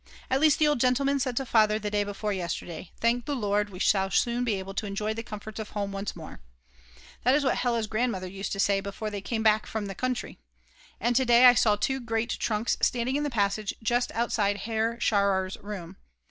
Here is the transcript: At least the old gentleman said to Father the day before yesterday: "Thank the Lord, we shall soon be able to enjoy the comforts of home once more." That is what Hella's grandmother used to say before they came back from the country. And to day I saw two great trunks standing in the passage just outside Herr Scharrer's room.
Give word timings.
At 0.31 0.39
least 0.39 0.57
the 0.57 0.67
old 0.67 0.79
gentleman 0.79 1.19
said 1.19 1.37
to 1.37 1.45
Father 1.45 1.77
the 1.77 1.91
day 1.91 2.03
before 2.03 2.33
yesterday: 2.33 2.91
"Thank 2.99 3.25
the 3.25 3.35
Lord, 3.35 3.69
we 3.69 3.77
shall 3.77 4.09
soon 4.09 4.43
be 4.43 4.55
able 4.55 4.73
to 4.73 4.87
enjoy 4.87 5.13
the 5.13 5.21
comforts 5.21 5.59
of 5.59 5.69
home 5.69 5.91
once 5.91 6.15
more." 6.15 6.39
That 7.23 7.35
is 7.35 7.43
what 7.43 7.57
Hella's 7.57 7.85
grandmother 7.85 8.25
used 8.25 8.51
to 8.53 8.59
say 8.59 8.79
before 8.79 9.11
they 9.11 9.21
came 9.21 9.43
back 9.43 9.67
from 9.67 9.85
the 9.85 9.93
country. 9.93 10.39
And 10.99 11.15
to 11.17 11.23
day 11.23 11.45
I 11.45 11.53
saw 11.53 11.75
two 11.75 11.99
great 11.99 12.35
trunks 12.39 12.77
standing 12.81 13.15
in 13.15 13.21
the 13.21 13.29
passage 13.29 13.75
just 13.83 14.11
outside 14.13 14.61
Herr 14.61 14.97
Scharrer's 14.99 15.55
room. 15.61 15.97